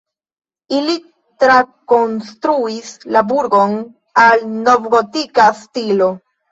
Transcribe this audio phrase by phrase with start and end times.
[0.77, 0.95] Ili
[1.43, 3.79] trakonstruis la burgon
[4.27, 6.15] al novgotika stilo.